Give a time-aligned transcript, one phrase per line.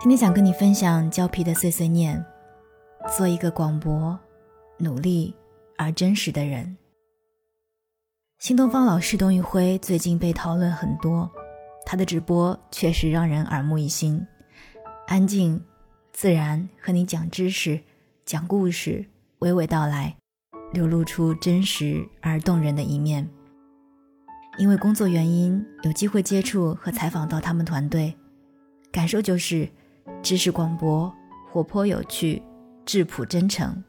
[0.00, 2.22] 今天想跟你分享胶皮的碎碎念，
[3.16, 4.18] 做一个广博、
[4.76, 5.34] 努力
[5.78, 6.76] 而真实的人。
[8.38, 11.30] 新东方老师董宇辉最近被讨论很多，
[11.86, 14.20] 他的直播确实让人耳目一新，
[15.06, 15.62] 安静、
[16.12, 17.80] 自然，和你讲知识、
[18.26, 19.02] 讲故事，
[19.38, 20.14] 娓娓道来，
[20.72, 23.26] 流露出真实而动人的一面。
[24.58, 28.14] 因为工作原因，有机会接触和采访到他们团队，
[28.92, 29.66] 感受就是。
[30.22, 31.12] 知识广博，
[31.50, 32.42] 活泼有趣，
[32.84, 33.82] 质朴真诚。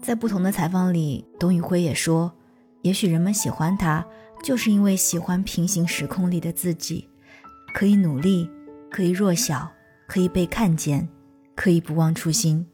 [0.00, 2.32] 在不同的采访里，董宇辉也说，
[2.82, 4.04] 也许人们喜欢他，
[4.42, 7.08] 就是因为喜欢平行时空里的自己，
[7.74, 8.48] 可以努力，
[8.90, 9.68] 可以弱小，
[10.06, 11.08] 可以被看见，
[11.56, 12.64] 可以不忘初心。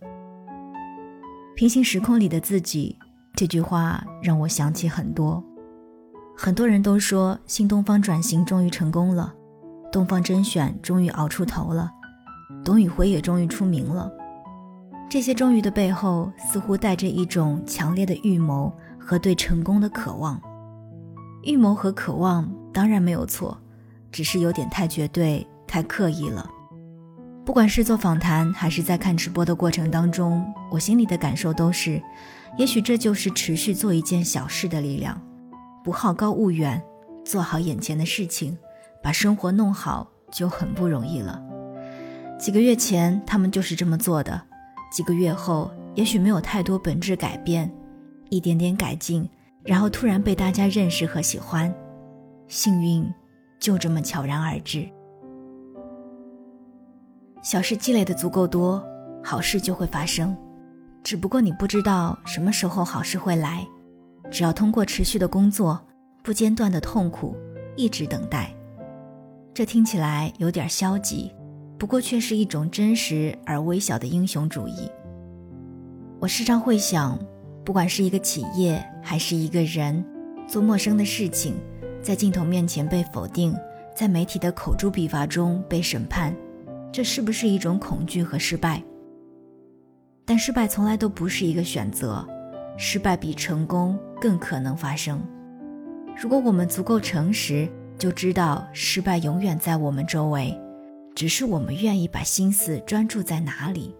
[1.56, 2.98] 平行时空里的自己，
[3.34, 5.42] 这句话让我想起很多。
[6.36, 9.32] 很多人都说新东方转型终于成功了，
[9.90, 11.90] 东方甄选终于熬出头了。
[12.62, 14.12] 董宇辉也终于出名了，
[15.08, 20.40] 这些终于的背后，似乎带着一种强烈的预谋和对成功的渴望。
[21.42, 23.58] 预谋和渴望当然没有错，
[24.10, 26.48] 只是有点太绝对、太刻意了。
[27.44, 32.02] 不管是做访谈，还是在看直播的过程当中，我心里的感受都是：
[32.56, 35.20] 也许这就是持续做一件小事的力量，
[35.84, 36.82] 不好高骛远，
[37.22, 38.56] 做好眼前的事情，
[39.02, 41.38] 把生活弄好就很不容易了。
[42.38, 44.40] 几个月前，他们就是这么做的。
[44.90, 47.70] 几个月后，也许没有太多本质改变，
[48.28, 49.28] 一点点改进，
[49.64, 51.72] 然后突然被大家认识和喜欢，
[52.48, 53.08] 幸运
[53.58, 54.88] 就这么悄然而至。
[57.42, 58.84] 小事积累的足够多，
[59.22, 60.36] 好事就会发生。
[61.02, 63.66] 只不过你不知道什么时候好事会来，
[64.30, 65.80] 只要通过持续的工作，
[66.22, 67.36] 不间断的痛苦，
[67.76, 68.54] 一直等待。
[69.52, 71.30] 这听起来有点消极。
[71.84, 74.90] 不过，却是一种真实而微小的英雄主义。
[76.18, 77.18] 我时常会想，
[77.62, 80.02] 不管是一个企业还是一个人，
[80.48, 81.56] 做陌生的事情，
[82.00, 83.54] 在镜头面前被否定，
[83.94, 86.34] 在媒体的口诛笔伐中被审判，
[86.90, 88.82] 这是不是一种恐惧和失败？
[90.24, 92.26] 但失败从来都不是一个选择，
[92.78, 95.22] 失败比成功更可能发生。
[96.16, 97.68] 如果我们足够诚实，
[97.98, 100.58] 就知道失败永远在我们周围。
[101.14, 103.94] 只是我们愿意把心思专注在哪里。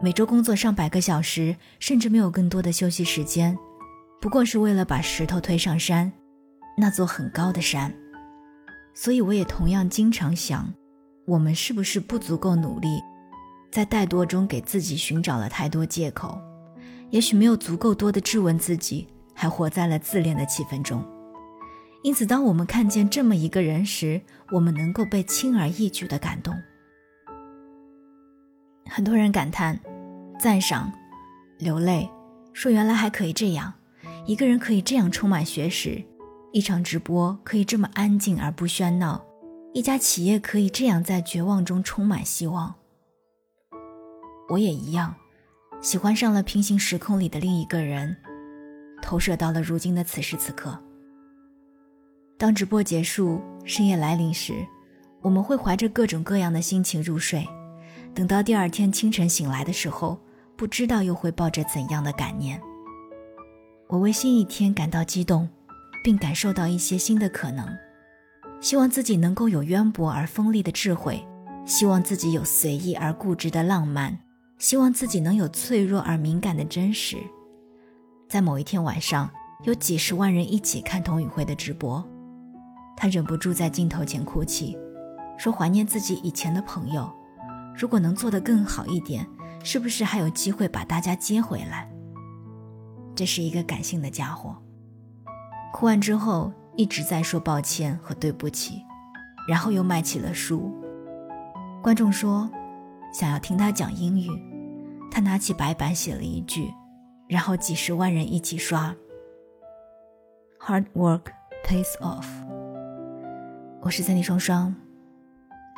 [0.00, 3.58] 每周工作上百个小时，甚至没有更多的休息时间，
[4.20, 6.12] 不过是为了把石头推上山，
[6.76, 7.92] 那座很高的山。
[8.94, 10.72] 所以我也同样经常想，
[11.26, 13.00] 我们是不是不足够努力，
[13.70, 16.40] 在怠惰中给自己寻找了太多借口？
[17.10, 21.04] 也许没有足够多的质问自己，还活在了自恋的气氛中。
[22.08, 24.18] 因此，当我们看见这么一个人时，
[24.50, 26.54] 我们能够被轻而易举的感动。
[28.86, 29.78] 很多人感叹、
[30.40, 30.90] 赞赏、
[31.58, 32.08] 流泪，
[32.54, 33.74] 说原来还可以这样，
[34.24, 36.02] 一个人可以这样充满学识，
[36.50, 39.22] 一场直播可以这么安静而不喧闹，
[39.74, 42.74] 一家企业可以这样在绝望中充满希望。
[44.48, 45.14] 我也一样，
[45.82, 48.16] 喜欢上了平行时空里的另一个人，
[49.02, 50.82] 投射到了如今的此时此刻。
[52.38, 54.64] 当直播结束，深夜来临时，
[55.20, 57.44] 我们会怀着各种各样的心情入睡。
[58.14, 60.16] 等到第二天清晨醒来的时候，
[60.56, 62.60] 不知道又会抱着怎样的感念。
[63.88, 65.48] 我为新一天感到激动，
[66.04, 67.68] 并感受到一些新的可能。
[68.60, 71.20] 希望自己能够有渊博而锋利的智慧，
[71.66, 74.16] 希望自己有随意而固执的浪漫，
[74.58, 77.16] 希望自己能有脆弱而敏感的真实。
[78.28, 79.28] 在某一天晚上，
[79.64, 82.08] 有几十万人一起看童宇辉的直播。
[83.00, 84.76] 他忍不住在镜头前哭泣，
[85.38, 87.08] 说怀念自己以前的朋友，
[87.76, 89.24] 如果能做得更好一点，
[89.62, 91.88] 是不是还有机会把大家接回来？
[93.14, 94.56] 这是一个感性的家伙，
[95.72, 98.82] 哭完之后一直在说抱歉和对不起，
[99.46, 100.68] 然后又卖起了书。
[101.80, 102.50] 观众说
[103.14, 104.28] 想要听他讲英语，
[105.08, 106.74] 他拿起白板写了一句，
[107.28, 108.92] 然后几十万人一起刷。
[110.60, 111.26] Hard work
[111.64, 112.26] pays off。
[113.88, 114.74] 我是三弟双双，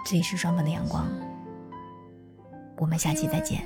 [0.05, 1.09] 这里是双份的阳光。
[2.77, 3.63] 我们下期再见。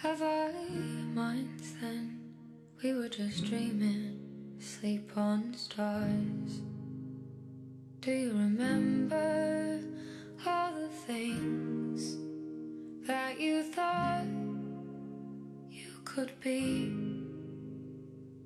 [0.00, 0.50] Have I
[1.14, 2.16] mind then?
[2.82, 4.16] We were just dreaming,
[4.58, 6.62] sleep on stars.
[8.00, 9.82] Do you remember
[10.46, 12.16] all the things
[13.06, 14.37] that you thought
[16.18, 16.90] could be?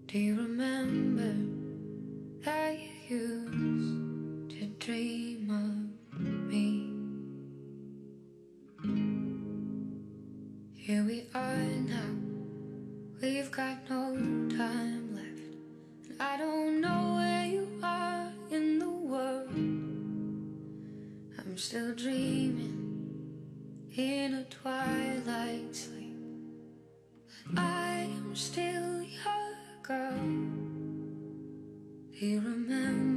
[0.07, 1.33] Do you remember
[2.45, 2.77] that
[3.09, 5.49] you used to dream
[6.13, 6.93] of me?
[10.77, 11.57] Here we are
[11.95, 12.15] now,
[13.23, 14.17] we've got no
[14.55, 15.55] time left,
[16.11, 19.49] and I don't know where you are in the world.
[21.39, 23.33] I'm still dreaming
[23.97, 26.02] in a twilight sleep.
[27.57, 30.15] I'm still your girl.
[32.13, 33.12] You remember.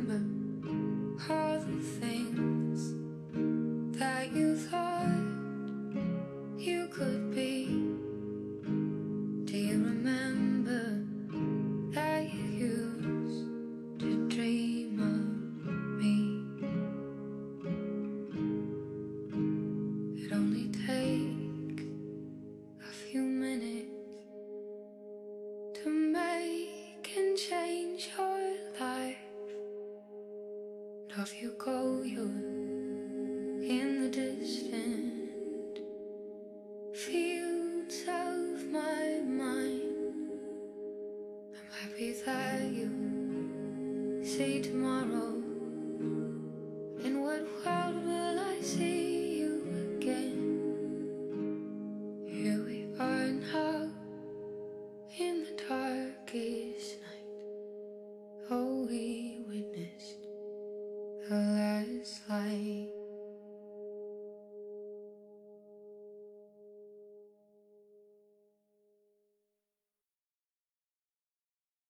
[31.17, 35.79] Off you go, you're in the distant
[36.93, 39.81] fields of my mind.
[41.55, 45.41] I'm happy that you see tomorrow.
[47.05, 49.63] In what world will I see you
[49.95, 50.37] again?
[52.27, 53.89] Here we are now
[55.17, 57.29] in the darkest night.
[58.51, 60.24] Oh, we witnessed
[61.29, 62.94] the last light.